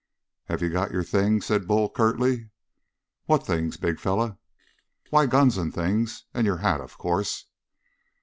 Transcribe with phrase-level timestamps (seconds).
[0.45, 2.49] "Have you got your things?" said Bull curtly.
[3.25, 4.39] "What things, big fellow?"
[5.11, 7.45] "Why, guns and things and your hat, of course."